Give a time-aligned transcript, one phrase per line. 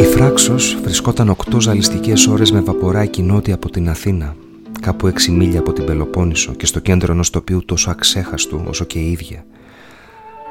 [0.00, 4.34] Η Φράξος βρισκόταν οκτώ ζαλιστικές ώρες με βαποράκι νότια από την Αθήνα,
[4.80, 8.98] κάπου έξι μίλια από την Πελοπόννησο και στο κέντρο ενός τοπίου τόσο αξέχαστου όσο και
[8.98, 9.44] η ίδια.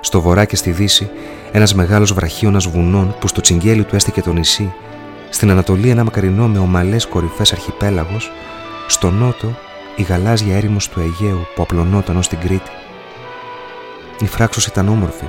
[0.02, 1.10] Στο βορρά και στη δύση,
[1.52, 4.74] ένας μεγάλος βραχίωνας βουνών που στο τσιγκέλι του έστεκε το νησί,
[5.30, 8.32] στην Ανατολή ένα μακρινό με ομαλές κορυφές αρχιπέλαγος,
[8.88, 9.56] στο νότο
[9.96, 12.70] η γαλάζια έρημος του Αιγαίου που απλωνόταν ως την Κρήτη.
[14.20, 15.26] Η Φράξος ήταν όμορφη.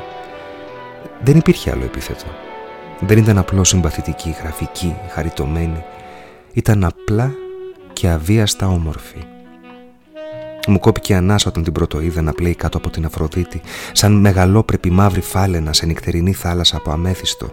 [1.23, 2.25] Δεν υπήρχε άλλο επίθετο.
[3.01, 5.85] Δεν ήταν απλώς συμπαθητική, γραφική, χαριτωμένη.
[6.53, 7.33] Ήταν απλά
[7.93, 9.19] και αβίαστα όμορφη.
[10.67, 13.61] Μου κόπηκε ανάσα όταν την πρωτοείδα να πλέει κάτω από την Αφροδίτη,
[13.93, 17.53] σαν μεγαλόπρεπη μαύρη φάλαινα σε νυχτερινή θάλασσα από αμέθιστο.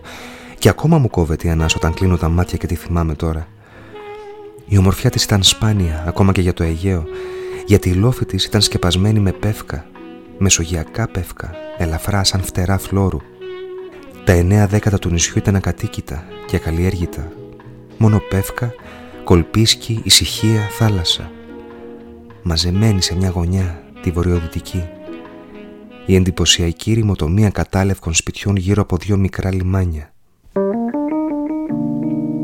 [0.57, 3.47] Και ακόμα μου κόβεται η ανάσα όταν κλείνω τα μάτια και τη θυμάμαι τώρα.
[4.73, 7.03] Η ομορφιά της ήταν σπάνια, ακόμα και για το Αιγαίο,
[7.65, 9.85] γιατί η λόφη της ήταν σκεπασμένη με πεύκα,
[10.37, 13.19] μεσογειακά πεύκα, ελαφρά σαν φτερά φλώρου.
[14.23, 17.31] Τα εννέα δέκατα του νησιού ήταν ακατοίκητα και ακαλλιέργητα.
[17.97, 18.73] Μόνο πεύκα,
[19.23, 21.31] κολπίσκοι, ησυχία, θάλασσα.
[22.43, 24.83] Μαζεμένη σε μια γωνιά, τη βορειοδυτική.
[26.05, 30.13] Η εντυπωσιακή ρυμοτομία κατάλευκων σπιτιών γύρω από δύο μικρά λιμάνια.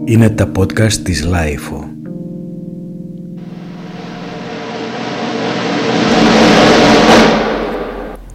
[0.05, 1.88] Είναι τα podcast της LiFO.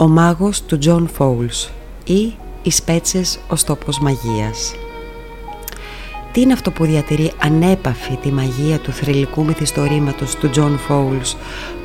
[0.04, 1.70] Ο μάγος του Τζον Φόουλς
[2.04, 4.74] ή οι Σπέτσες ως τόπος μαγείας.
[6.32, 11.36] Τι είναι αυτό που διατηρεί ανέπαφη τη μαγεία του θρυλικού μυθιστορήματος του Τζον Φόουλς,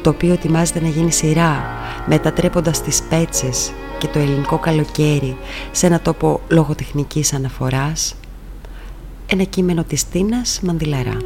[0.02, 1.64] το οποίο ετοιμάζεται να γίνει σειρά,
[2.06, 5.38] μετατρέποντας τις Σπέτσες και το ελληνικό καλοκαίρι
[5.72, 8.16] σε ένα τόπο λογοτεχνικής αναφοράς.
[9.26, 11.18] Ένα κείμενο της Τίνας Μανδυλαρά.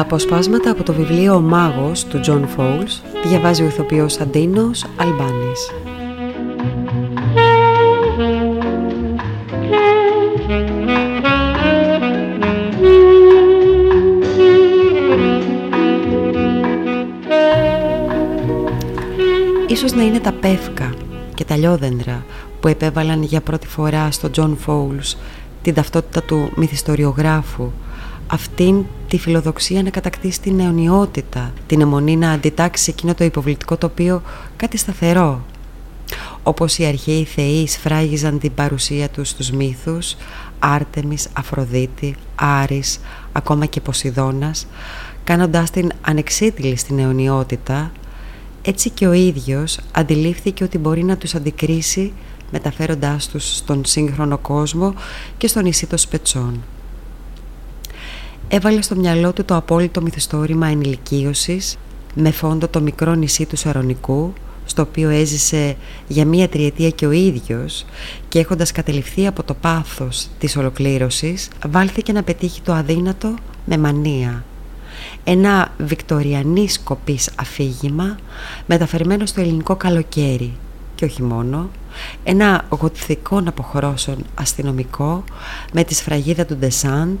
[0.00, 5.70] Τα αποσπάσματα από το βιβλίο «Ο Μάγος» του Τζον Φόουλς διαβάζει ο ηθοποιός Αντίνοος Αλμπάνης.
[19.68, 20.94] Ίσως να είναι τα πεύκα
[21.34, 22.24] και τα λιόδεντρα
[22.60, 25.16] που επέβαλαν για πρώτη φορά στον Τζον Φόουλς
[25.62, 27.70] την ταυτότητα του μυθιστοριογράφου
[28.32, 34.22] αυτήν τη φιλοδοξία να κατακτήσει την αιωνιότητα, την αιμονή να αντιτάξει εκείνο το υποβλητικό τοπίο
[34.56, 35.44] κάτι σταθερό.
[36.42, 40.16] Όπως οι αρχαίοι θεοί σφράγιζαν την παρουσία τους στους μύθους,
[40.58, 43.00] Άρτεμις, Αφροδίτη, Άρης,
[43.32, 44.66] ακόμα και Ποσειδώνας,
[45.24, 47.92] κάνοντάς την ανεξίτηλη στην αιωνιότητα,
[48.62, 52.12] έτσι και ο ίδιος αντιλήφθηκε ότι μπορεί να τους αντικρίσει
[52.50, 54.94] μεταφέροντάς τους στον σύγχρονο κόσμο
[55.38, 56.62] και στο νησί των Σπετσών
[58.52, 61.76] έβαλε στο μυαλό του το απόλυτο μυθιστόρημα ενηλικίωσης
[62.14, 64.32] με φόντο το μικρό νησί του Σαρονικού
[64.64, 65.76] στο οποίο έζησε
[66.08, 67.84] για μία τριετία και ο ίδιος
[68.28, 73.34] και έχοντας κατεληφθεί από το πάθος της ολοκλήρωσης βάλθηκε να πετύχει το αδύνατο
[73.64, 74.44] με μανία.
[75.24, 78.16] Ένα βικτοριανή σκοπής αφήγημα
[78.66, 80.52] μεταφερμένο στο ελληνικό καλοκαίρι
[80.94, 81.70] και όχι μόνο,
[82.24, 85.24] ένα γοτθικό αποχρώσεων αστυνομικό
[85.72, 87.20] με τη σφραγίδα του Ντεσάντ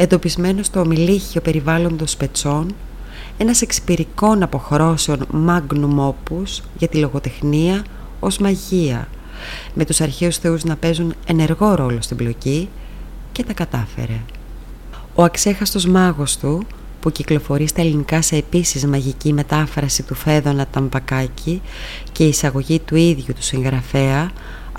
[0.00, 2.74] εντοπισμένο στο ομιλίχιο περιβάλλοντος πετσών,
[3.38, 7.84] ένας εξυπηρικών αποχρώσεων magnum opus για τη λογοτεχνία
[8.20, 9.08] ως μαγεία,
[9.74, 12.68] με τους αρχαίους θεούς να παίζουν ενεργό ρόλο στην πλοκή
[13.32, 14.20] και τα κατάφερε.
[15.14, 16.66] Ο αξέχαστος μάγος του,
[17.00, 21.62] που κυκλοφορεί στα ελληνικά σε επίσης μαγική μετάφραση του Φέδωνα Ταμπακάκη
[22.12, 24.30] και η εισαγωγή του ίδιου του συγγραφέα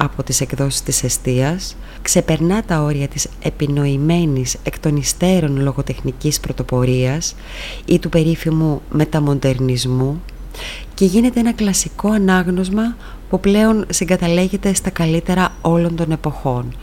[0.02, 7.36] από τις εκδόσεις της Εστίας, ξεπερνά τα όρια της επινοημένης εκ των υστέρων λογοτεχνικής πρωτοπορίας
[7.86, 10.22] ή του περίφημου μεταμοντερνισμού
[10.94, 12.96] και γίνεται ένα κλασικό ανάγνωσμα
[13.30, 16.76] που πλέον συγκαταλέγεται στα καλύτερα όλων των εποχών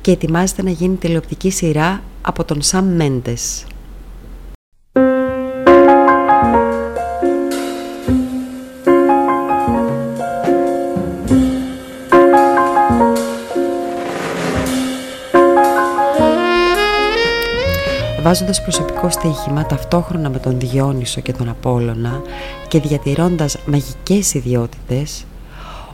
[0.00, 3.64] και ετοιμάζεται να γίνει τηλεοπτική σειρά από τον Σαμ Μέντες.
[18.32, 22.22] Βάζοντας προσωπικό στοίχημα ταυτόχρονα με τον Διόνυσο και τον Απόλλωνα
[22.68, 25.24] και διατηρώντας μαγικές ιδιότητες,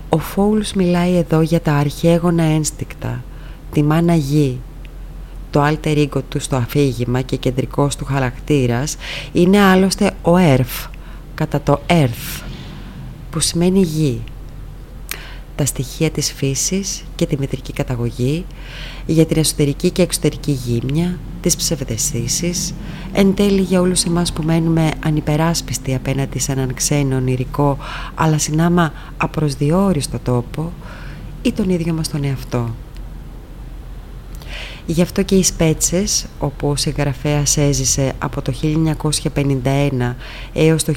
[0.09, 3.23] ο Φόουλς μιλάει εδώ για τα αρχαίγωνα ένστικτα,
[3.73, 4.61] τη μάνα γη.
[5.51, 8.97] Το alter ego του στο αφήγημα και κεντρικός του χαρακτήρας
[9.33, 10.87] είναι άλλωστε ο Ερφ,
[11.35, 12.43] κατά το Earth,
[13.31, 14.23] που σημαίνει γη.
[15.57, 18.45] τα στοιχεία της φύσης και τη μετρική καταγωγή,
[19.13, 22.75] για την εσωτερική και εξωτερική γύμνια, τις ψευδεστήσεις,
[23.13, 27.79] εν τέλει για όλους εμάς που μένουμε ανυπεράσπιστοι απέναντι σε έναν ξένο ονειρικό
[28.15, 30.73] αλλά συνάμα απροσδιόριστο τόπο
[31.43, 32.75] ή τον ίδιο μας τον εαυτό.
[34.91, 40.15] Γι' αυτό και οι Σπέτσες, όπου ο συγγραφέας έζησε από το 1951
[40.53, 40.93] έως το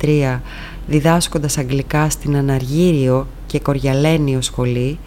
[0.00, 0.40] 1953
[0.86, 4.98] διδάσκοντας αγγλικά στην Αναργύριο και Κοριαλένιο σχολή,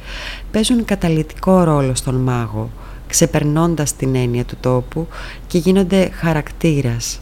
[0.51, 2.69] παίζουν καταλητικό ρόλο στον μάγο,
[3.07, 5.07] ξεπερνώντας την έννοια του τόπου
[5.47, 7.21] και γίνονται χαρακτήρας.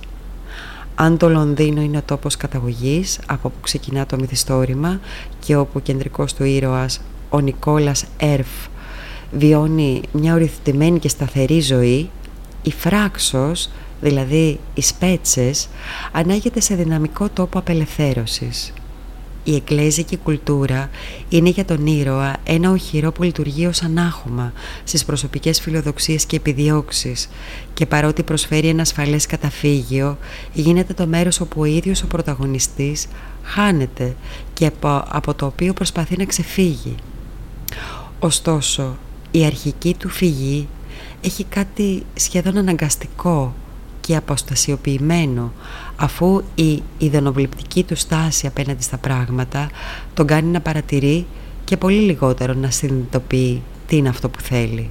[0.96, 5.00] Αν το Λονδίνο είναι ο τόπος καταγωγής, από όπου ξεκινά το μυθιστόρημα
[5.40, 8.48] και όπου ο κεντρικός του ήρωας, ο Νικόλας Έρφ,
[9.32, 12.10] βιώνει μια οριθυμένη και σταθερή ζωή,
[12.64, 13.70] η φράξος,
[14.02, 15.70] δηλαδή οι σπέτσες,
[16.12, 18.74] ανάγεται σε δυναμικό τόπο απελευθέρωσης.
[19.44, 20.90] Η εκκλέζικη κουλτούρα
[21.30, 24.54] είναι για τον ήρωα ένα οχυρό που λειτουργεί ως ανάχωμα
[24.84, 27.30] στις προσωπικές φιλοδοξίες και επιδιώξεις
[27.74, 30.18] και παρότι προσφέρει ένα ασφαλές καταφύγιο
[30.54, 33.08] γίνεται το μέρος όπου ο ίδιος ο πρωταγωνιστής
[33.44, 34.16] χάνεται
[34.54, 36.96] και από, από το οποίο προσπαθεί να ξεφύγει.
[38.20, 38.98] Ωστόσο,
[39.32, 40.68] η αρχική του φυγή
[41.22, 43.54] έχει κάτι σχεδόν αναγκαστικό
[44.02, 45.54] και αποστασιοποιημένο
[45.96, 49.70] αφού η ιδενοβληπτική του στάση απέναντι στα πράγματα
[50.14, 51.26] τον κάνει να παρατηρεί
[51.64, 54.90] και πολύ λιγότερο να συνειδητοποιεί τι είναι αυτό που θέλει.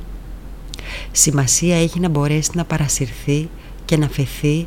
[1.12, 3.48] Σημασία έχει να μπορέσει να παρασυρθεί
[3.84, 4.66] και να φεθεί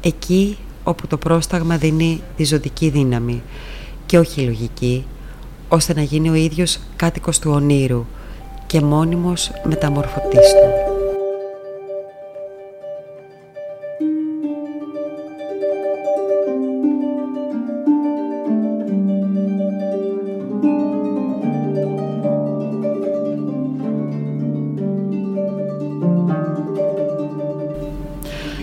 [0.00, 3.42] εκεί όπου το πρόσταγμα δίνει τη ζωτική δύναμη
[4.06, 5.04] και όχι λογική,
[5.68, 8.06] ώστε να γίνει ο ίδιος κάτοικος του ονείρου
[8.72, 10.68] και μόνιμος μεταμορφωτής του.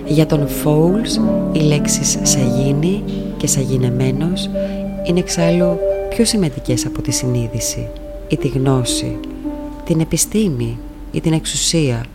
[0.07, 1.19] Για τον Φόουλς
[1.51, 3.03] οι λέξεις «σαγίνη»
[3.38, 4.50] και «σαγινεμένος»
[5.03, 5.77] είναι εξάλλου
[6.09, 7.88] πιο σημαντικές από τη συνείδηση
[8.27, 9.17] ή τη γνώση
[9.89, 10.77] την επιστήμη
[11.12, 12.06] ή την εξουσία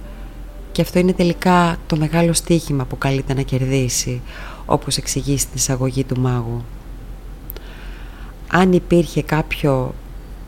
[0.72, 4.20] και αυτό είναι τελικά το μεγάλο στίχημα που καλείται να κερδίσει
[4.66, 6.64] όπως εξηγεί στην εισαγωγή του μάγου.
[8.48, 9.94] Αν υπήρχε κάποιο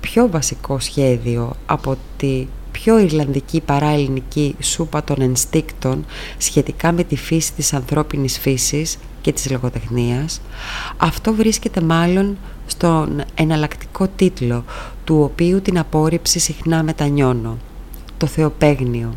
[0.00, 2.46] πιο βασικό σχέδιο από τη
[2.82, 6.04] πιο Ιρλανδική παρά ελληνική σούπα των ενστίκτων
[6.38, 10.40] σχετικά με τη φύση της ανθρώπινης φύσης και της λογοτεχνίας,
[10.96, 12.36] αυτό βρίσκεται μάλλον
[12.66, 14.64] στον εναλλακτικό τίτλο
[15.04, 17.58] του οποίου την απόρριψη συχνά μετανιώνω,
[18.16, 19.16] το Θεοπαίγνιο.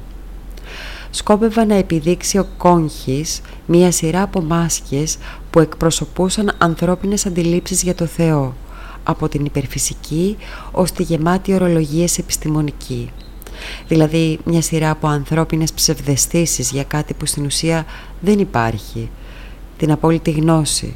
[1.11, 5.17] Σκόπευα να επιδείξει ο Κόγχης μία σειρά από μάσκες
[5.49, 8.53] που εκπροσωπούσαν ανθρώπινες αντιλήψεις για το Θεό,
[9.03, 10.37] από την υπερφυσική
[10.71, 13.11] ως τη γεμάτη ορολογίες επιστημονική.
[13.87, 17.85] Δηλαδή μια σειρά από ανθρώπινες ψευδεστήσεις για κάτι που στην ουσία
[18.19, 19.09] δεν υπάρχει,
[19.77, 20.95] την απόλυτη γνώση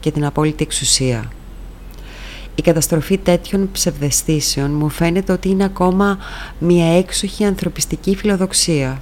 [0.00, 1.32] και την απόλυτη εξουσία.
[2.54, 6.18] Η καταστροφή τέτοιων ψευδεστήσεων μου φαίνεται ότι είναι ακόμα
[6.58, 9.00] μια έξοχη ανθρωπιστική φιλοδοξία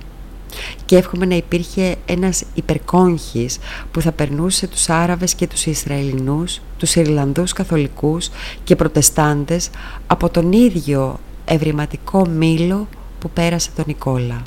[0.85, 3.59] και εύχομαι να υπήρχε ένας υπερκόγχης
[3.91, 8.31] που θα περνούσε τους Άραβες και τους Ισραηλινούς, τους Ιρλανδούς καθολικούς
[8.65, 9.71] και προτεστάντες
[10.07, 14.43] από τον ίδιο ευρηματικό μήλο που πέρασε τον Νικόλα.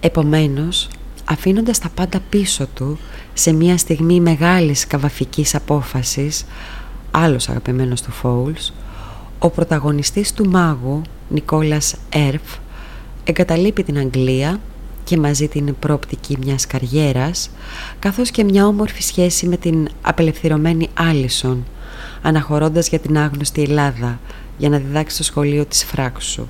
[0.00, 0.88] Επομένως,
[1.24, 2.98] αφήνοντας τα πάντα πίσω του
[3.34, 6.44] σε μια στιγμή μεγάλης καβαφικής απόφασης,
[7.10, 8.72] άλλος αγαπημένος του Φόουλς,
[9.38, 12.56] ο πρωταγωνιστής του μάγου, Νικόλας Έρφ,
[13.24, 14.60] εγκαταλείπει την Αγγλία
[15.04, 17.50] και μαζί την πρόπτικη μιας καριέρας,
[17.98, 21.64] καθώς και μια όμορφη σχέση με την απελευθερωμένη Άλισον,
[22.22, 24.20] αναχωρώντας για την άγνωστη Ελλάδα,
[24.58, 26.46] για να διδάξεις στο σχολείο της Φράξου.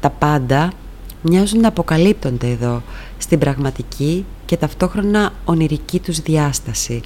[0.00, 0.72] Τα πάντα
[1.22, 2.82] μοιάζουν να αποκαλύπτονται εδώ
[3.18, 7.00] στην πραγματική και ταυτόχρονα ονειρική τους διάσταση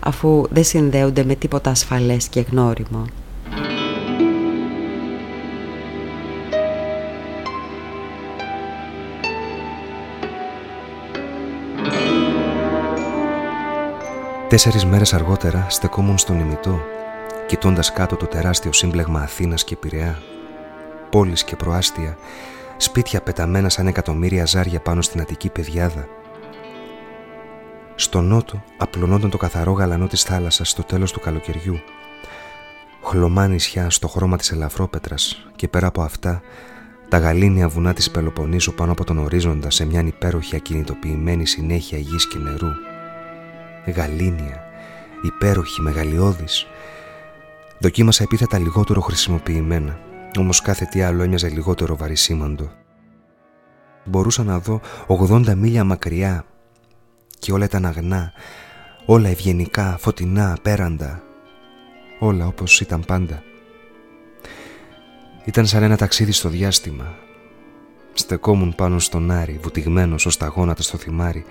[0.00, 3.04] αφού δεν συνδέονται με τίποτα ασφαλές και γνώριμο.
[14.48, 16.95] Τέσσερις μέρες αργότερα στεκόμουν στον ημιτό
[17.46, 20.22] κοιτώντας κάτω το τεράστιο σύμπλεγμα Αθήνας και Πειραιά
[21.10, 22.16] πόλεις και προάστια
[22.76, 26.08] σπίτια πεταμένα σαν εκατομμύρια ζάρια πάνω στην Αττική πεδιάδα.
[27.94, 31.78] Στο νότο απλωνόταν το καθαρό γαλανό της θάλασσας στο τέλος του καλοκαιριού.
[33.02, 36.42] Χλωμά νησιά στο χρώμα της ελαφρόπετρας και πέρα από αυτά
[37.08, 42.28] τα γαλήνια βουνά της Πελοποννήσου πάνω από τον ορίζοντα σε μια υπέροχη ακινητοποιημένη συνέχεια γης
[42.28, 42.68] και νερού.
[43.96, 44.62] Γαλήνια,
[45.22, 46.66] υπέροχη, μεγαλειώδης.
[47.78, 49.98] Δοκίμασα επίθετα λιγότερο χρησιμοποιημένα
[50.38, 52.70] Όμως κάθε τι άλλο έμοιαζε λιγότερο βαρισίμαντο.
[54.04, 56.44] Μπορούσα να δω 80 μίλια μακριά
[57.38, 58.32] και όλα ήταν αγνά,
[59.06, 61.22] όλα ευγενικά, φωτεινά, απέραντα,
[62.18, 63.42] όλα όπως ήταν πάντα.
[65.44, 67.14] Ήταν σαν ένα ταξίδι στο διάστημα.
[68.12, 71.44] Στεκόμουν πάνω στον Άρη, βουτυγμένος ως τα γόνατα στο θυμάρι,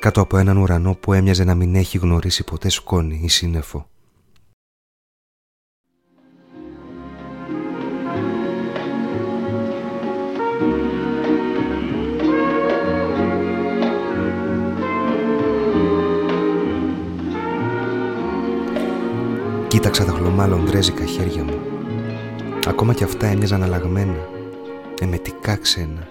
[0.00, 3.88] κάτω από έναν ουρανό που έμοιαζε να μην έχει γνωρίσει ποτέ σκόνη ή σύννεφο.
[19.94, 21.60] Κοίταξα τα χλωμά λονδρέζικα χέρια μου.
[22.66, 24.28] Ακόμα κι αυτά έμοιαζαν αλλαγμένα,
[25.00, 26.08] εμετικά ξένα,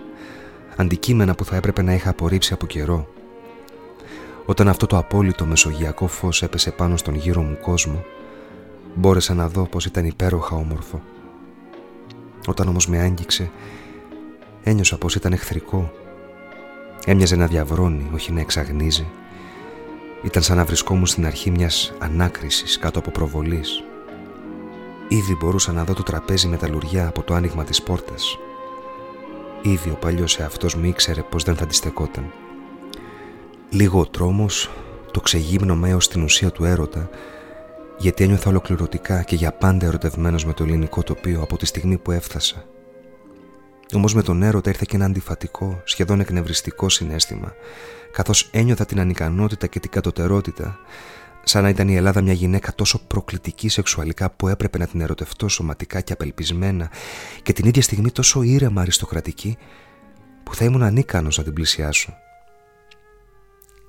[0.76, 3.08] αντικείμενα που θα έπρεπε να είχα απορρίψει από καιρό.
[4.46, 8.04] Όταν αυτό το απόλυτο μεσογειακό φως έπεσε πάνω στον γύρο μου κόσμο,
[8.96, 11.02] μπόρεσα να δω πως ήταν υπέροχα όμορφο.
[12.48, 13.52] Όταν όμως με άγγιξε,
[14.64, 15.92] ένιωσα πως ήταν εχθρικό.
[17.06, 19.08] Έμοιαζε να διαβρώνει, όχι να εξαγνίζει.
[20.24, 23.84] Ήταν σαν να βρισκόμουν στην αρχή μιας ανάκρισης κάτω από προβολής.
[25.08, 28.38] Ήδη μπορούσα να δω το τραπέζι με τα λουριά από το άνοιγμα της πόρτας.
[29.62, 32.32] Ήδη ο παλιός εαυτός μου ήξερε πως δεν θα αντιστεκόταν.
[33.70, 34.70] Λίγο ο τρόμος,
[35.12, 37.10] το ξεγύμνωμα έως την ουσία του έρωτα,
[37.98, 42.12] γιατί ένιωθα ολοκληρωτικά και για πάντα ερωτευμένος με το ελληνικό τοπίο από τη στιγμή που
[42.12, 42.66] έφτασα.
[43.94, 47.54] Όμως με τον έρωτα ήρθε και ένα αντιφατικό, σχεδόν εκνευριστικό συνέστημα,
[48.14, 50.80] καθώς ένιωθα την ανικανότητα και την κατωτερότητα,
[51.44, 55.48] σαν να ήταν η Ελλάδα μια γυναίκα τόσο προκλητική σεξουαλικά που έπρεπε να την ερωτευτώ
[55.48, 56.92] σωματικά και απελπισμένα
[57.44, 59.58] και την ίδια στιγμή τόσο ήρεμα αριστοκρατική
[60.44, 62.14] που θα ήμουν ανίκανος να την πλησιάσω.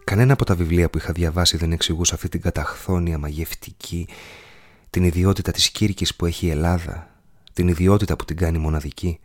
[0.05, 4.09] Κανένα από τα βιβλία που είχα διαβάσει δεν εξηγούσε αυτή την καταχθόνια μαγευτική,
[4.91, 7.11] την ιδιότητα της Κύρκης που έχει η Ελλάδα,
[7.53, 9.19] την ιδιότητα που την κάνει μοναδική.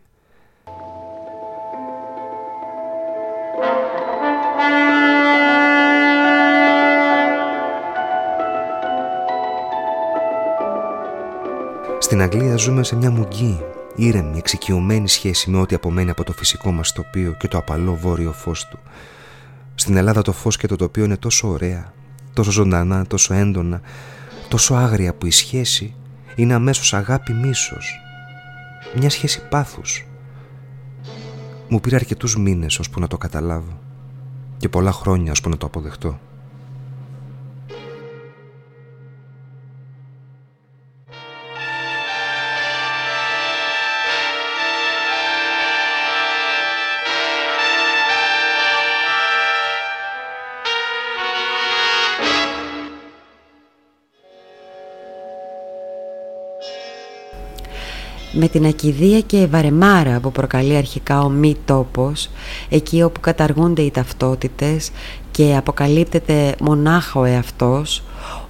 [12.10, 13.62] Στην Αγγλία ζούμε σε μια μουγγή,
[13.96, 18.32] ήρεμη, εξοικειωμένη σχέση με ό,τι απομένει από το φυσικό μας τοπίο και το απαλό βόρειο
[18.32, 18.80] φως του.
[19.75, 21.94] Στην Ελλάδα το φως και το τοπίο είναι τόσο ωραία,
[22.34, 23.82] τόσο ζωντανά, τόσο έντονα,
[24.48, 25.96] τόσο άγρια που η σχέση
[26.36, 28.00] είναι αμέσως αγάπη μίσος.
[28.96, 30.08] Μια σχέση πάθους.
[31.68, 33.80] Μου πήρε αρκετούς μήνες ώσπου να το καταλάβω
[34.58, 36.20] και πολλά χρόνια ώσπου να το αποδεχτώ.
[58.39, 62.29] Με την ακιδεία και βαρεμάρα που προκαλεί αρχικά ο μη τόπος,
[62.69, 64.91] εκεί όπου καταργούνται οι ταυτότητες
[65.31, 68.03] και αποκαλύπτεται μονάχα ο εαυτός,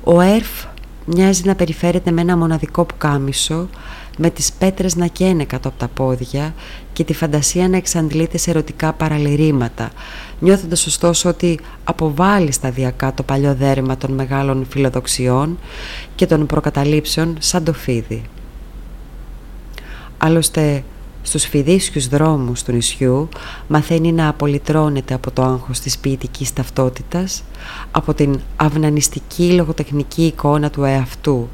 [0.03, 0.65] ο ΕΡΦ
[1.05, 3.69] μοιάζει να περιφέρεται με ένα μοναδικό πουκάμισο,
[4.17, 6.53] με τις πέτρες να καίνε κάτω από τα πόδια
[6.93, 9.91] και τη φαντασία να εξαντλείται σε ερωτικά παραλυρήματα,
[10.39, 15.57] νιώθοντας ωστόσο ότι αποβάλλει σταδιακά το παλιό δέρμα των μεγάλων φιλοδοξιών
[16.15, 18.23] και των προκαταλήψεων σαν το φίδι.
[20.21, 20.83] Άλλωστε
[21.21, 23.29] στους φιδίσκους δρόμους του νησιού
[23.67, 27.43] μαθαίνει να απολυτρώνεται από το άγχος της ποιητικής ταυτότητας,
[27.91, 31.47] από την αυνανιστική λογοτεχνική εικόνα του εαυτού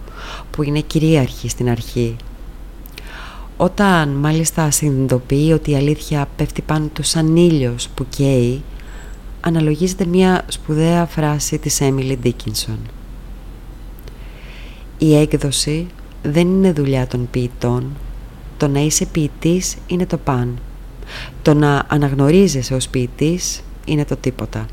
[0.51, 2.15] που είναι κυρίαρχη στην αρχή.
[3.57, 8.63] Όταν μάλιστα συνειδητοποιεί ότι η αλήθεια πέφτει πάνω του σαν ήλιος που καίει,
[9.41, 12.79] αναλογίζεται μια σπουδαία φράση της Έμιλι Ντίκινσον.
[14.97, 15.87] Η έκδοση
[16.23, 17.91] δεν είναι δουλειά των ποιητών,
[18.57, 20.57] το να είσαι ποιητής είναι το παν.
[21.41, 24.65] Το να αναγνωρίζεσαι ως ποιητής είναι το τίποτα.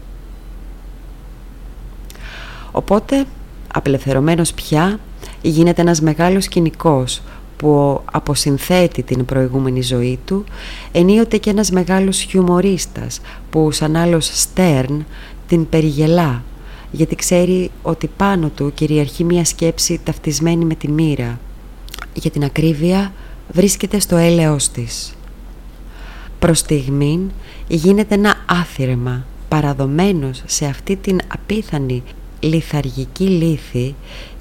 [2.72, 3.24] Οπότε,
[3.74, 4.98] απελευθερωμένος πια,
[5.42, 7.22] γίνεται ένας μεγάλος κοινικός
[7.56, 10.44] που αποσυνθέτει την προηγούμενη ζωή του,
[10.92, 13.20] ενίοτε και ένας μεγάλος χιουμορίστας
[13.50, 15.06] που σαν άλλος Στέρν
[15.48, 16.42] την περιγελά,
[16.90, 21.38] γιατί ξέρει ότι πάνω του κυριαρχεί μια σκέψη ταυτισμένη με τη μοίρα.
[22.14, 23.12] Για την ακρίβεια,
[23.52, 25.14] βρίσκεται στο έλεος της.
[26.38, 27.30] Προς στιγμήν
[27.68, 32.02] γίνεται ένα άθυρμα παραδομένος σε αυτή την απίθανη
[32.40, 33.94] λιθαργική λύθη,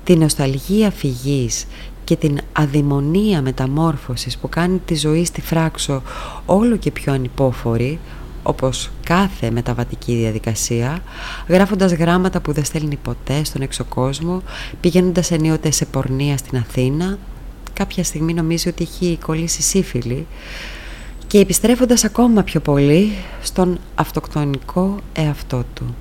[0.03, 1.65] την νοσταλγία φυγής
[2.03, 6.01] και την αδημονία μεταμόρφωσης που κάνει τη ζωή στη φράξο
[6.45, 7.99] όλο και πιο ανυπόφορη,
[8.43, 10.99] όπως κάθε μεταβατική διαδικασία,
[11.47, 14.41] γράφοντας γράμματα που δεν στέλνει ποτέ στον εξωκόσμο,
[14.81, 17.17] πηγαίνοντας ενίοτε σε πορνεία στην Αθήνα,
[17.73, 20.27] κάποια στιγμή νομίζει ότι έχει κολλήσει σύφυλλη
[21.27, 23.11] και επιστρέφοντας ακόμα πιο πολύ
[23.41, 25.95] στον αυτοκτονικό εαυτό του.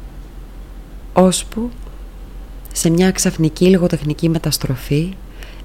[1.12, 1.70] Ώσπου
[2.72, 5.14] σε μια ξαφνική λογοτεχνική μεταστροφή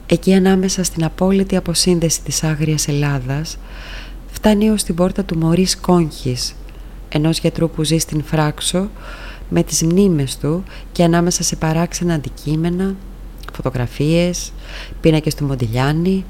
[0.05, 3.57] εκεί ανάμεσα στην απόλυτη αποσύνδεση της Άγριας Ελλάδας
[4.31, 6.55] φτάνει ως την πόρτα του Μωρίς Κόγχης
[7.09, 8.89] ενός γιατρού που ζει στην Φράξο
[9.49, 12.95] με τις μνήμες του και ανάμεσα σε παράξενα αντικείμενα,
[13.55, 14.51] φωτογραφίες,
[15.01, 16.25] πίνακες του Μοντιλιάνη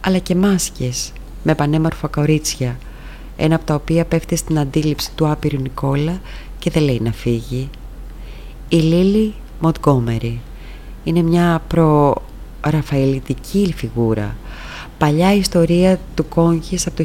[0.00, 2.78] αλλά και μάσκες με πανέμορφα κορίτσια.
[3.36, 6.20] Ένα από τα οποία πέφτει στην αντίληψη του άπειρου Νικόλα
[6.58, 7.70] και δεν λέει να φύγει.
[8.68, 10.40] Η Λίλη Μοντγκόμερι
[11.04, 14.36] είναι μια προ-ραφαελιτική φιγούρα.
[14.98, 17.04] Παλιά ιστορία του Κόγχης από το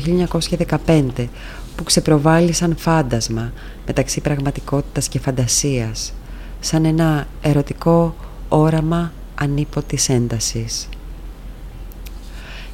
[0.85, 1.27] 1915
[1.75, 3.51] που ξεπροβάλλει σαν φάντασμα
[3.85, 6.13] μεταξύ πραγματικότητας και φαντασίας
[6.59, 8.15] σαν ένα ερωτικό
[8.49, 9.11] όραμα
[9.41, 10.89] ανίποτης έντασης.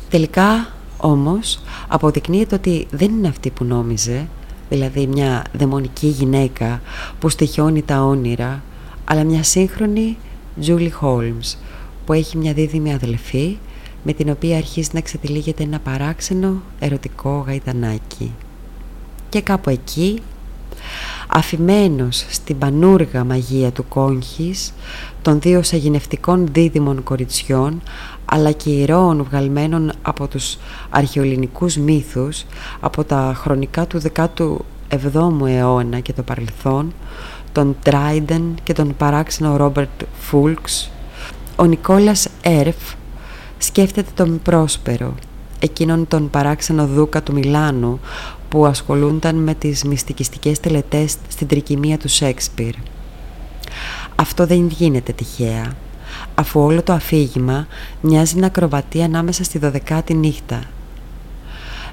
[0.09, 4.27] Τελικά όμως αποδεικνύεται ότι δεν είναι αυτή που νόμιζε
[4.69, 6.81] δηλαδή μια δαιμονική γυναίκα
[7.19, 8.63] που στοιχιώνει τα όνειρα
[9.05, 10.17] αλλά μια σύγχρονη
[10.65, 11.57] Julie Holmes
[12.05, 13.57] που έχει μια δίδυμη αδελφή
[14.03, 18.31] με την οποία αρχίζει να ξετυλίγεται ένα παράξενο ερωτικό γαϊτανάκι.
[19.29, 20.21] Και κάπου εκεί,
[21.27, 24.73] αφημένος στην πανούργα μαγεία του κόγχης,
[25.21, 27.81] των δύο σαγηνευτικών δίδυμων κοριτσιών,
[28.25, 30.57] αλλά και ηρώων βγαλμένων από τους
[30.89, 32.45] αρχαιολινικούς μύθους,
[32.79, 34.57] από τα χρονικά του 17ου
[35.47, 36.93] αιώνα και το παρελθόν,
[37.51, 40.91] τον Τράιντεν και τον παράξενο Ρόμπερτ Φούλξ,
[41.55, 42.75] ο Νικόλας Έρφ
[43.57, 45.13] σκέφτεται τον Πρόσπερο,
[45.59, 47.99] εκείνον τον παράξενο δούκα του Μιλάνου
[48.49, 52.73] που ασχολούνταν με τις μυστικιστικές τελετές στην τρικυμία του Σέξπιρ.
[54.15, 55.75] Αυτό δεν γίνεται τυχαία,
[56.35, 57.67] αφού όλο το αφήγημα
[58.01, 60.63] μοιάζει να ακροβατεί ανάμεσα στη δωδεκάτη νύχτα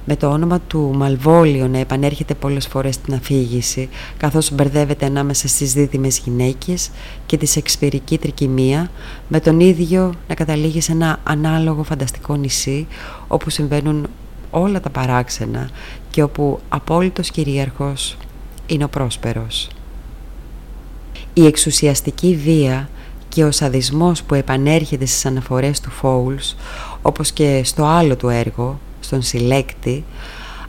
[0.05, 5.73] με το όνομα του Μαλβόλιο να επανέρχεται πολλές φορές στην αφήγηση καθώς μπερδεύεται ανάμεσα στις
[5.73, 6.91] δίδυμες γυναίκες
[7.27, 8.91] και τη σεξπυρική τρικυμία
[9.29, 12.87] με τον ίδιο να καταλήγει σε ένα ανάλογο φανταστικό νησί
[13.29, 14.07] όπου συμβαίνουν
[14.55, 15.69] όλα τα παράξενα
[16.11, 18.17] και όπου απόλυτος κυρίαρχος
[18.67, 19.69] είναι ο πρόσπερος.
[21.35, 22.89] Η εξουσιαστική βία
[23.29, 26.57] και ο σαδισμός που επανέρχεται στις αναφορές του Φόουλς
[27.03, 30.05] όπως και στο άλλο του έργο στον συλλέκτη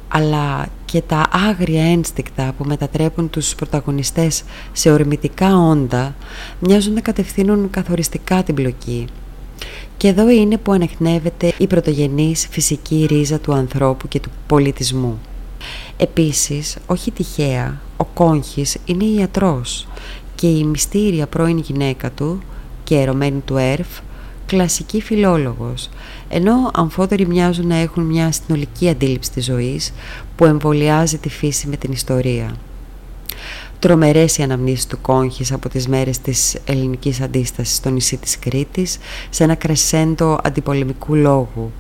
[0.08, 6.16] αλλά και τα άγρια ένστικτα που μετατρέπουν τους πρωταγωνιστές σε ορμητικά όντα
[6.60, 9.08] μοιάζουν να κατευθύνουν καθοριστικά την πλοκή.
[9.98, 15.20] Και εδώ είναι που ανεχνεύεται η πρωτογενής φυσική ρίζα του ανθρώπου και του πολιτισμού.
[15.98, 19.88] Επίσης, όχι τυχαία, ο Κόγχης είναι ιατρός
[20.36, 22.42] και η μυστήρια πρώην γυναίκα του
[22.84, 23.88] και ερωμένη του ΕΡΦ
[24.46, 25.90] κλασική φιλόλογος,
[26.30, 29.94] ενώ αμφότεροι μοιάζουν να έχουν μια συνολική αντίληψη της ζωής
[30.36, 32.56] που εμβολιάζει τη φύση με την ιστορία.
[33.86, 38.98] Τρομερές οι αναμνήσεις του Κόγχης από τις μέρες της ελληνικής αντίστασης στο νησί της Κρήτης
[39.30, 41.72] σε ένα κρεσέντο αντιπολεμικού λόγου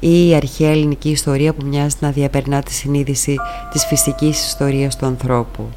[0.00, 3.36] ή η αρχαία ελληνική ιστορία που μοιάζει να διαπερνά τη συνείδηση
[3.72, 5.68] της φυσικής ιστορίας του ανθρώπου.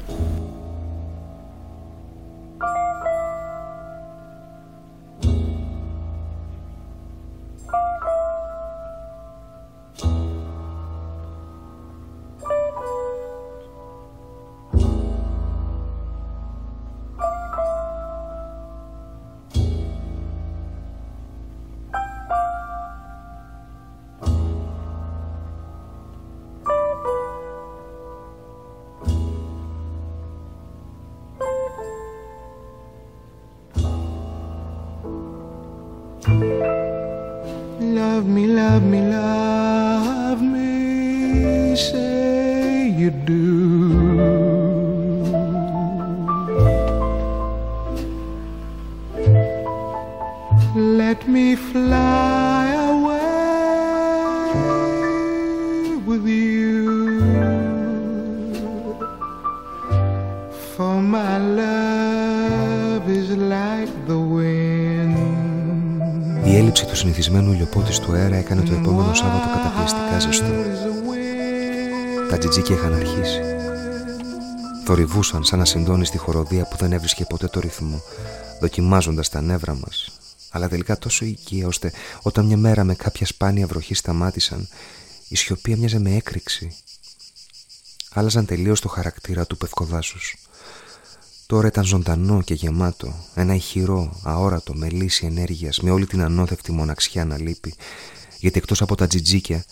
[66.98, 70.54] Συνηθισμένου ηλιοπότης του αέρα έκανε το επόμενο Σάββατο καταπιεστικά ζεστό.
[72.30, 73.40] Τα τζιτζίκια είχαν αρχίσει.
[74.84, 78.00] Θορυβούσαν σαν να συντώνεις στη χοροδία που δεν έβρισκε ποτέ το ρυθμό,
[78.60, 80.17] δοκιμάζοντας τα νεύρα μας,
[80.50, 84.68] αλλά τελικά τόσο οικία ώστε όταν μια μέρα με κάποια σπάνια βροχή σταμάτησαν,
[85.28, 86.76] η σιωπή έμοιαζε με έκρηξη.
[88.10, 90.18] Άλλαζαν τελείως το χαρακτήρα του πευκοδάσου.
[91.46, 96.72] Τώρα ήταν ζωντανό και γεμάτο, ένα ηχηρό, αόρατο, με λύση ενέργειας, με όλη την ανώθευτη
[96.72, 97.74] μοναξιά να λείπει,
[98.38, 99.64] γιατί εκτός από τα τζιτζίκια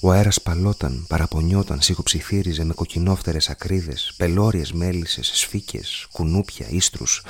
[0.00, 7.22] ο αέρας παλόταν, παραπονιόταν, σιγοψιθύριζε με κοκκινόφτερες ακρίδες, πελώριες μέλισσες, σφίκες, κουνούπια, ίστρους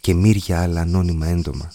[0.00, 1.72] και μύρια άλλα ανώνυμα έντομα.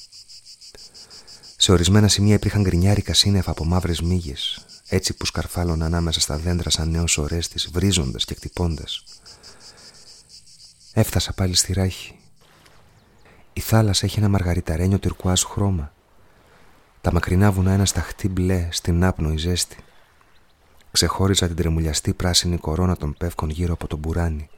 [1.64, 6.70] Σε ορισμένα σημεία υπήρχαν γκρινιάρικα σύννεφα από μαύρες μύγες, έτσι που σκαρφάλωναν ανάμεσα στα δέντρα
[6.70, 9.04] σαν νέος ορέστης, βρίζοντας και κτυπώντας.
[10.94, 12.16] Έφτασα πάλι στη ράχη.
[13.54, 15.94] Η θάλασσα έχει ένα μαργαριταρένιο τυρκουάζ χρώμα.
[17.02, 19.78] Τα μακρινά βουνά ένα σταχτή μπλε στην άπνοη ζέστη.
[20.92, 24.50] Ξεχώριζα την τρεμουλιαστή πράσινη κορώνα των πεύκων γύρω από τον μπουράνι.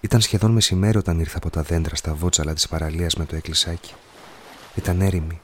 [0.00, 3.94] Ήταν σχεδόν μεσημέρι όταν ήρθα από τα δέντρα στα βότσαλα της παραλίας με το εκκλησάκι.
[4.76, 5.40] Ήταν έρημη.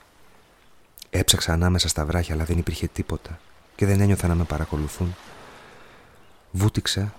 [1.11, 3.39] Έψαξα ανάμεσα στα βράχια αλλά δεν υπήρχε τίποτα
[3.75, 5.15] και δεν ένιωθα να με παρακολουθούν.
[6.51, 7.15] Βούτυξα,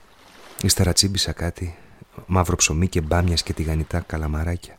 [0.62, 1.78] ύστερα τσίμπησα κάτι,
[2.26, 4.78] μαύρο ψωμί και μπάμιας και τηγανιτά καλαμαράκια.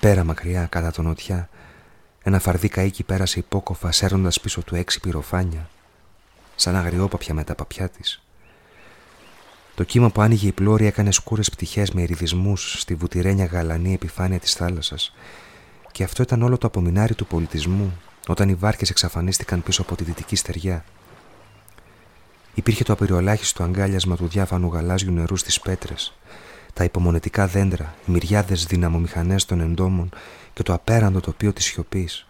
[0.00, 1.48] Πέρα μακριά, κατά τον νοτιά,
[2.22, 5.68] ένα φαρδί καίκι πέρασε υπόκοφα σέρνοντας πίσω του έξι πυροφάνια
[6.56, 8.22] σαν αγριόπαπια με τα παπιά της.
[9.74, 14.38] Το κύμα που άνοιγε η πλώρη έκανε σκούρες πτυχές με εριδισμού στη βουτυρένια γαλανή επιφάνεια
[14.38, 15.14] της θάλασσας,
[15.92, 17.92] και αυτό ήταν όλο το απομεινάρι του πολιτισμού
[18.26, 20.84] όταν οι βάρκες εξαφανίστηκαν πίσω από τη δυτική στεριά.
[22.54, 26.18] Υπήρχε το απειροελάχιστο αγκάλιασμα του διάφανου γαλάζιου νερού στις πέτρες,
[26.72, 30.10] τα υπομονετικά δέντρα, οι μυριάδες δυναμομηχανές των εντόμων
[30.52, 32.26] και το απέραντο τοπίο της σιωπής.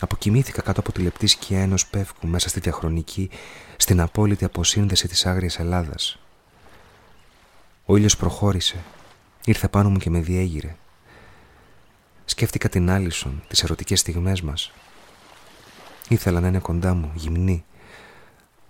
[0.00, 3.30] Αποκοιμήθηκα κάτω από τη λεπτή σκιά ενός πεύκου μέσα στη διαχρονική,
[3.76, 6.18] στην απόλυτη αποσύνδεση της άγριας Ελλάδας.
[7.86, 8.76] Ο ήλιος προχώρησε,
[9.44, 10.76] ήρθε πάνω μου και με διέγειρε.
[12.24, 14.72] Σκέφτηκα την Άλισον, τις ερωτικές στιγμές μας.
[16.08, 17.64] Ήθελα να είναι κοντά μου, γυμνή.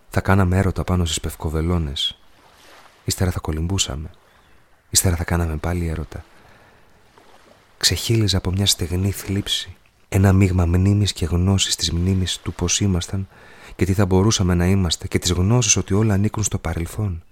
[0.08, 2.18] Θα κάναμε έρωτα πάνω στις πευκοβελώνες.
[3.04, 4.10] Ύστερα θα κολυμπούσαμε.
[4.90, 6.24] Ύστερα θα κάναμε πάλι έρωτα.
[7.78, 9.76] Ξεχύλιζα από μια στεγνή θλίψη
[10.14, 13.28] ένα μείγμα μνήμης και γνώσης της μνήμης του πώς ήμασταν
[13.76, 17.22] και τι θα μπορούσαμε να είμαστε και της γνώσης ότι όλα ανήκουν στο παρελθόν.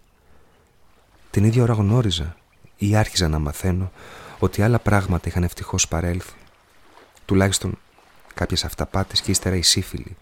[1.31, 2.37] Την ίδια ώρα γνώριζα
[2.77, 3.91] ή άρχιζα να μαθαίνω
[4.41, 6.33] ότι άλλα πράγματα είχαν ευτυχώς παρέλθει.
[7.25, 7.79] Τουλάχιστον
[8.35, 10.17] κάποιες αυταπάτες και ύστερα οι σύφυλοι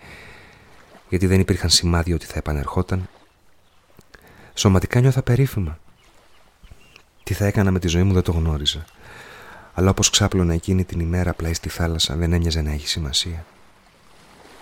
[1.08, 3.08] γιατί δεν υπήρχαν σημάδια ότι θα επανερχόταν.
[4.54, 5.78] Σωματικά νιώθα περίφημα.
[7.22, 8.84] Τι θα έκανα με τη ζωή μου δεν το γνώριζα
[9.78, 13.44] αλλά όπως ξάπλωνα εκείνη την ημέρα πλάι στη θάλασσα δεν έμοιαζε να έχει σημασία.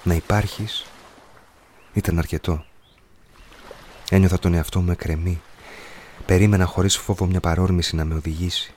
[0.03, 0.87] Να υπάρχεις
[1.93, 2.65] ήταν αρκετό.
[4.11, 5.41] Ένιωθα τον εαυτό μου εκρεμή.
[6.27, 8.75] Περίμενα χωρίς φόβο μια παρόρμηση να με οδηγήσει.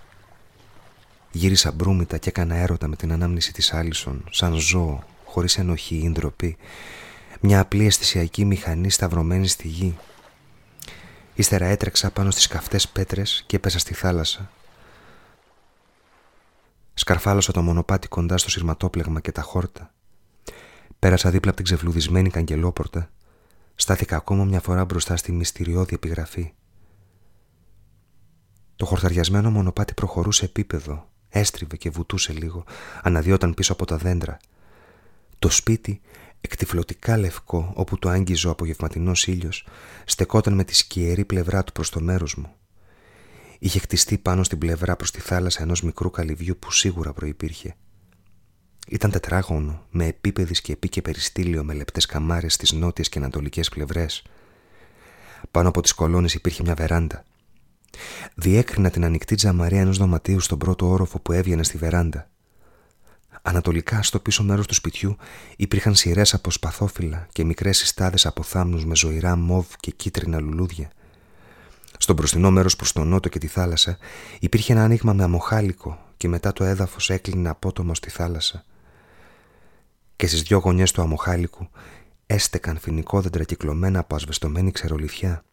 [1.32, 6.10] Γύρισα μπρούμητα και έκανα έρωτα με την ανάμνηση της Άλισον, σαν ζώο, χωρίς ενοχή ή
[6.10, 6.58] ντροπή.
[7.40, 9.98] Μια απλή αισθησιακή μηχανή σταυρωμένη στη γη.
[11.34, 14.50] Ύστερα έτρεξα πάνω στις καυτές πέτρες και έπεσα στη θάλασσα,
[17.00, 19.94] Σκαρφάλωσα το μονοπάτι κοντά στο σειρματόπλεγμα και τα χόρτα.
[21.00, 23.10] Πέρασα δίπλα από την ξεβλουδισμένη καγκελόπορτα.
[23.76, 26.54] Στάθηκα ακόμα μια φορά μπροστά στη μυστηριώδη επιγραφή.
[28.76, 32.64] Το χορταριασμένο μονοπάτι προχωρούσε επίπεδο, έστριβε και βουτούσε λίγο,
[33.02, 34.38] αναδιόταν πίσω από τα δέντρα.
[35.40, 36.02] Το σπίτι,
[36.42, 39.68] εκτιφλωτικά λευκό, όπου το άγγιζε ο απογευματινός ήλιος,
[40.06, 42.54] στεκόταν με τη σκιερή πλευρά του προς το μέρος μου
[43.60, 47.76] είχε χτιστεί πάνω στην πλευρά προς τη θάλασσα ενός μικρού καλυβιού που σίγουρα προϋπήρχε.
[48.88, 54.24] Ήταν τετράγωνο, με επίπεδη σκεπή και περιστήλιο με λεπτές καμάρες στις νότιες και ανατολικές πλευρές.
[55.52, 57.24] Πάνω από τις κολόνες υπήρχε μια βεράντα.
[58.36, 62.30] Διέκρινα την ανοιχτή τζαμαρία ενός δωματίου στον πρώτο όροφο που έβγαινε στη βεράντα.
[63.42, 65.16] Ανατολικά, στο πίσω μέρος του σπιτιού,
[65.56, 70.90] υπήρχαν σειρές από σπαθόφυλλα και μικρές συστάδες από θάμνους με ζωηρά μοβ και κίτρινα λουλούδια.
[71.98, 73.98] Στο μπροστινό μέρος προς τον νότο και τη θάλασσα
[74.40, 78.64] υπήρχε ένα άνοιγμα με αμοχάλικο και μετά το έδαφος έκλεινε απότομα στη θάλασσα.
[80.16, 81.70] Και στις δυο γωνιές του αμοχάλικου
[82.26, 85.44] έστεκαν φοινικόδεντρα κυκλωμένα από ασβεστομένη ξερολιθιά.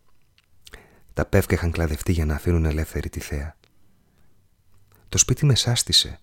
[1.17, 3.57] Τα πεύκα είχαν κλαδευτεί για να αφήνουν ελεύθερη τη θέα.
[5.09, 6.21] Το σπίτι με σάστησε.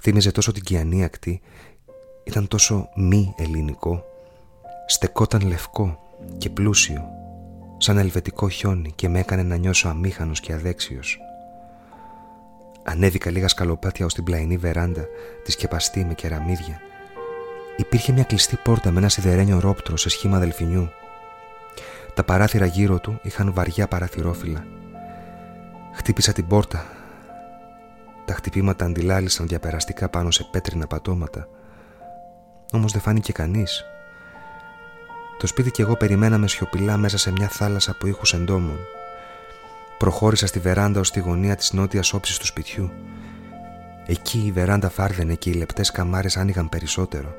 [0.00, 1.40] Θύμιζε τόσο την κιανή ακτή,
[2.24, 4.04] ήταν τόσο μη ελληνικό,
[4.86, 7.08] στεκόταν λευκό και πλούσιο
[7.78, 11.18] σαν ελβετικό χιόνι και με έκανε να νιώσω αμήχανος και αδέξιος.
[12.82, 15.06] Ανέβηκα λίγα σκαλοπάτια ως την πλαϊνή βεράντα,
[15.44, 16.80] τη σκεπαστή με κεραμίδια.
[17.76, 20.88] Υπήρχε μια κλειστή πόρτα με ένα σιδερένιο ρόπτρο σε σχήμα δελφινιού.
[22.16, 24.64] Τα παράθυρα γύρω του είχαν βαριά παραθυρόφυλλα.
[25.94, 26.84] Χτύπησα την πόρτα.
[28.24, 31.48] Τα χτυπήματα αντιλάλησαν διαπεραστικά πάνω σε πέτρινα πατώματα.
[32.72, 33.84] Όμως δεν φάνηκε κανείς
[35.38, 38.78] το σπίτι και εγώ περιμέναμε σιωπηλά μέσα σε μια θάλασσα από ήχους εντόμων.
[39.98, 42.90] Προχώρησα στη βεράντα ως τη γωνία της νότιας όψης του σπιτιού.
[44.06, 47.34] Εκεί η βεράντα φάρδενε και οι λεπτές καμάρες άνοιγαν περισσότερο.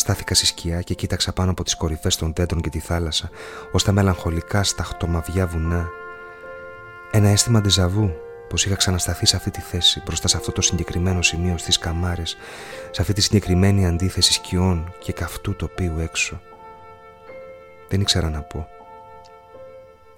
[0.00, 3.30] Στάθηκα στη σκιά και κοίταξα πάνω από τις κορυφές των δέντρων και τη θάλασσα
[3.72, 5.88] ως τα μελαγχολικά σταχτομαυιά βουνά.
[7.10, 8.10] Ένα αίσθημα ντεζαβού
[8.48, 12.36] πως είχα ξανασταθεί σε αυτή τη θέση μπροστά σε αυτό το συγκεκριμένο σημείο στις καμάρες
[12.90, 16.40] σε αυτή τη συγκεκριμένη αντίθεση σκιών και καυτού τοπίου έξω.
[17.88, 18.68] Δεν ήξερα να πω.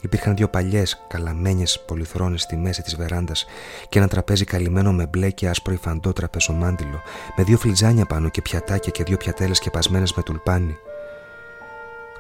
[0.05, 3.47] Υπήρχαν δύο παλιές, καλαμένιες πολυθρόνες στη μέση της βεράντας
[3.89, 7.01] και ένα τραπέζι καλυμμένο με μπλε και άσπρο υφαντό τραπεζομάντιλο,
[7.37, 10.77] με δύο φλιτζάνια πάνω και πιατάκια και δύο πιατέλες σκεπασμένες με τουλπάνι.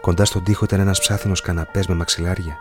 [0.00, 2.56] Κοντά στον τοίχο ήταν ένας ψάθινος καναπές με μαξιλάρια,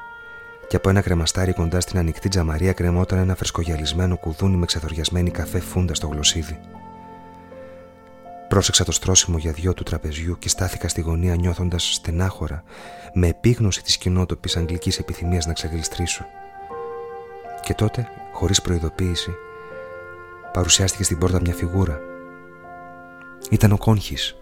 [0.68, 5.60] και από ένα κρεμαστάρι κοντά στην ανοιχτή τζαμαρία κρεμόταν ένα φρεσκογιαλισμένο κουδούνι με ξεθοριασμένη καφέ
[5.60, 6.60] φούντα στο γλωσσίδι.
[8.52, 12.64] Πρόσεξα το στρώσιμο για δυο του τραπεζιού και στάθηκα στη γωνία νιώθοντας στενάχωρα,
[13.14, 16.26] με επίγνωση της κοινότοπης αγγλικής επιθυμίας να ξεγλιστρήσω.
[17.64, 19.32] Και τότε, χωρίς προειδοποίηση,
[20.54, 22.00] παρουσιάστηκε στην πόρτα μια φιγούρα.
[23.50, 24.36] Ήταν ο Κόνχης,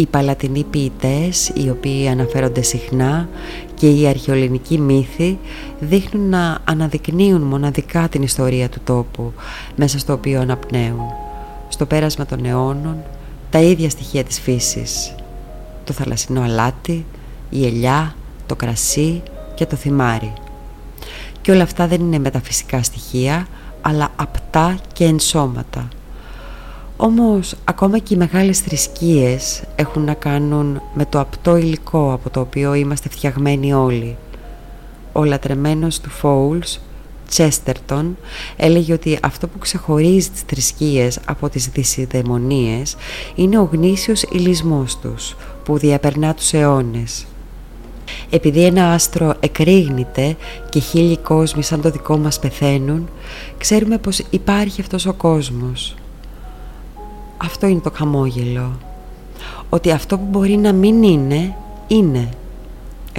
[0.00, 3.28] οι παλατινοί ποιητές οι οποίοι αναφέρονται συχνά
[3.74, 5.38] και οι αρχαιολινικοί μύθοι
[5.80, 9.32] δείχνουν να αναδεικνύουν μοναδικά την ιστορία του τόπου
[9.76, 11.06] μέσα στο οποίο αναπνέουν.
[11.68, 12.96] Στο πέρασμα των αιώνων
[13.50, 15.14] τα ίδια στοιχεία της φύσης.
[15.84, 17.04] Το θαλασσινό αλάτι,
[17.50, 18.14] η ελιά,
[18.46, 19.22] το κρασί
[19.54, 20.32] και το θυμάρι.
[21.40, 23.46] Και όλα αυτά δεν είναι μεταφυσικά στοιχεία
[23.80, 25.88] αλλά απτά και ενσώματα.
[27.02, 32.40] Όμως ακόμα και οι μεγάλες θρησκείες έχουν να κάνουν με το απτό υλικό από το
[32.40, 34.16] οποίο είμαστε φτιαγμένοι όλοι.
[35.12, 36.80] Ο λατρεμένος του Φόουλς,
[37.28, 38.16] Τσέστερτον,
[38.56, 42.96] έλεγε ότι αυτό που ξεχωρίζει τις θρησκείες από τις δυσιδαιμονίες
[43.34, 47.26] είναι ο γνήσιος ηλισμός τους που διαπερνά τους αιώνες.
[48.30, 50.36] Επειδή ένα άστρο εκρήγνεται
[50.68, 53.08] και χίλιοι κόσμοι σαν το δικό μας πεθαίνουν,
[53.58, 55.94] ξέρουμε πως υπάρχει αυτός ο κόσμος
[57.42, 58.78] αυτό είναι το χαμόγελο.
[59.68, 61.54] Ότι αυτό που μπορεί να μην είναι,
[61.86, 62.28] είναι.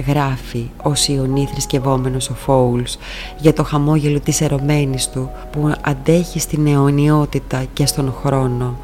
[0.06, 2.98] Γράφει ο Ιωνί θρησκευόμενος ο Φόουλς
[3.38, 8.78] για το χαμόγελο της ερωμένης του που αντέχει στην αιωνιότητα και στον χρόνο.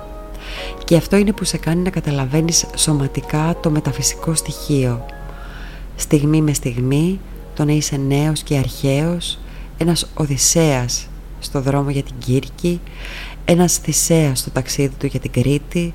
[0.85, 5.05] Και αυτό είναι που σε κάνει να καταλαβαίνεις σωματικά το μεταφυσικό στοιχείο.
[5.97, 7.21] Στιγμή με στιγμή
[7.55, 9.39] το να είσαι νέος και αρχαίος,
[9.79, 11.07] ένας Οδυσσέας
[11.39, 12.81] στο δρόμο για την Κύρκη,
[13.45, 15.95] ένας Θησέας στο ταξίδι του για την Κρήτη,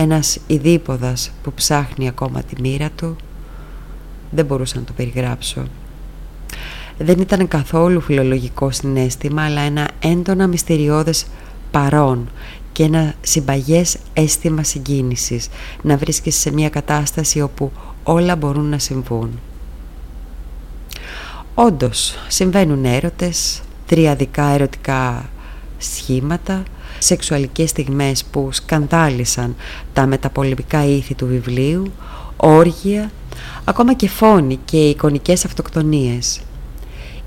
[0.00, 3.16] ένας Ιδίποδας που ψάχνει ακόμα τη μοίρα του.
[4.30, 5.66] Δεν μπορούσα να το περιγράψω.
[6.98, 11.26] Δεν ήταν καθόλου φιλολογικό συνέστημα, αλλά ένα έντονα μυστηριώδες
[11.70, 12.28] παρόν
[12.72, 15.48] και ένα συμπαγές αίσθημα συγκίνησης,
[15.82, 19.40] να βρίσκεσαι σε μια κατάσταση όπου όλα μπορούν να συμβούν.
[21.54, 25.28] Όντως, συμβαίνουν έρωτες, τριαδικά ερωτικά
[25.78, 26.62] σχήματα,
[26.98, 29.56] σεξουαλικές στιγμές που σκανδάλισαν
[29.92, 31.92] τα μεταπολεμικά ήθη του βιβλίου,
[32.36, 33.10] όργια,
[33.64, 36.40] ακόμα και φόνοι και εικονικές αυτοκτονίες.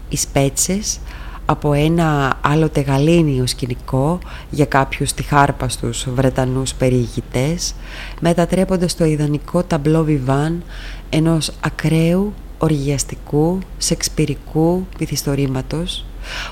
[0.10, 1.00] Οι σπέτσες
[1.46, 7.74] από ένα άλλοτε γαλήνιο σκηνικό για κάποιους τυχάρπαστους Βρετανούς περιηγητές
[8.20, 10.64] μετατρέπονται στο ιδανικό ταμπλό βιβάν
[11.10, 16.06] ενός ακραίου, οργιαστικού, σεξπυρικού πυθιστορήματος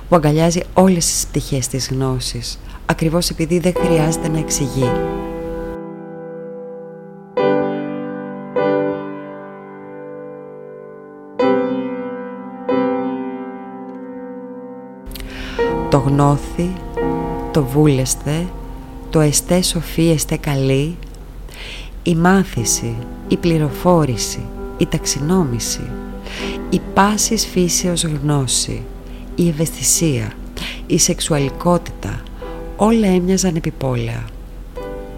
[0.09, 4.91] που αγκαλιάζει όλες τις πτυχές της γνώσης ακριβώς επειδή δεν χρειάζεται να εξηγεί.
[15.89, 16.73] Το γνώθι,
[17.51, 18.47] το βούλεστε,
[19.09, 20.97] το εστέ σοφή εστέ καλή,
[22.03, 22.95] η μάθηση,
[23.27, 24.45] η πληροφόρηση,
[24.77, 25.89] η ταξινόμηση,
[26.69, 28.83] η πάσης φύσεως γνώση,
[29.35, 30.31] η ευαισθησία,
[30.87, 32.23] η σεξουαλικότητα,
[32.81, 34.25] όλα έμοιαζαν επιπόλαια.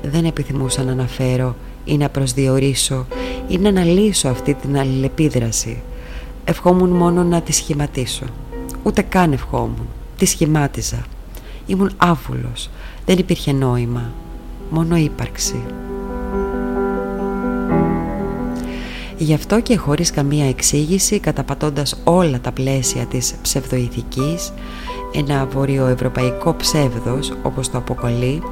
[0.01, 3.05] Δεν επιθυμούσα να αναφέρω ή να προσδιορίσω
[3.47, 5.81] ή να αναλύσω αυτή την αλληλεπίδραση.
[6.45, 8.25] Ευχόμουν μόνο να τη σχηματίσω.
[8.83, 9.87] Ούτε καν ευχόμουν.
[10.17, 11.05] Τη σχημάτιζα.
[11.65, 12.69] Ήμουν άβουλος.
[13.05, 14.11] Δεν υπήρχε νόημα.
[14.69, 15.63] Μόνο ύπαρξη.
[19.21, 24.53] Γι' αυτό και χωρίς καμία εξήγηση, καταπατώντας όλα τα πλαίσια της ψευδοηθικής,
[25.13, 28.43] ένα βορειοευρωπαϊκό ψεύδος όπως το αποκαλεί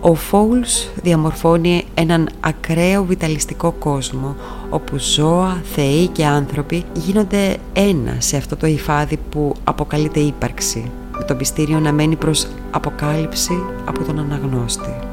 [0.00, 4.36] Ο Φόουλς διαμορφώνει έναν ακραίο βιταλιστικό κόσμο
[4.70, 11.24] όπου ζώα, θεοί και άνθρωποι γίνονται ένα σε αυτό το υφάδι που αποκαλείται ύπαρξη με
[11.24, 15.09] το μυστήριο να μένει προς αποκάλυψη από τον αναγνώστη.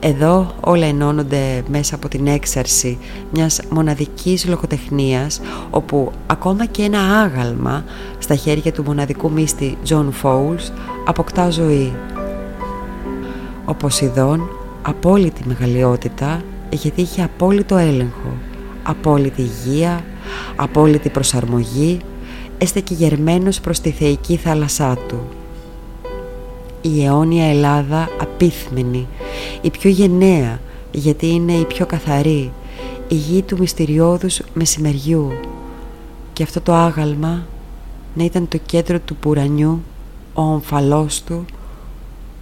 [0.00, 2.98] Εδώ όλα ενώνονται μέσα από την έξαρση
[3.32, 7.84] μιας μοναδικής λογοτεχνίας όπου ακόμα και ένα άγαλμα
[8.18, 10.72] στα χέρια του μοναδικού μύστη Τζον Φόουλς
[11.06, 11.92] αποκτά ζωή.
[13.64, 14.50] Ο Ποσειδών
[14.82, 18.36] απόλυτη μεγαλειότητα γιατί είχε απόλυτο έλεγχο,
[18.82, 20.04] απόλυτη υγεία,
[20.56, 21.98] απόλυτη προσαρμογή,
[22.58, 25.37] έστε και γερμένος προς τη θεϊκή θάλασσά του
[26.80, 29.06] η αιώνια Ελλάδα απίθμενη,
[29.60, 30.60] η πιο γενναία
[30.92, 32.52] γιατί είναι η πιο καθαρή,
[33.08, 35.32] η γη του μυστηριώδους μεσημεριού.
[36.32, 37.46] Και αυτό το άγαλμα
[38.14, 39.82] να ήταν το κέντρο του πουρανιού,
[40.34, 41.44] ο ομφαλός του,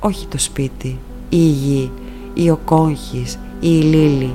[0.00, 1.90] όχι το σπίτι, η γη,
[2.34, 4.34] ή ο κόγχης, ή η λίλη,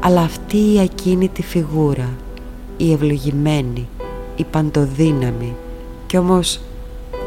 [0.00, 2.08] αλλά αυτή η ακίνητη φιγούρα,
[2.76, 3.88] η ευλογημένη,
[4.36, 5.54] η παντοδύναμη.
[6.06, 6.60] Κι όμως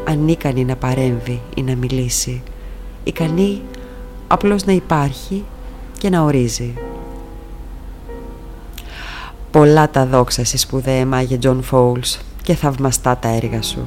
[0.04, 2.42] ανίκανη να παρέμβει ή να μιλήσει,
[3.04, 3.62] ικανή
[4.28, 5.44] απλώς να υπάρχει
[5.98, 6.74] και να ορίζει.
[9.50, 13.86] Πολλά τα δόξα σοι σπουδαίε μάγε Τζον Φόουλς και θαυμαστά τα έργα σου.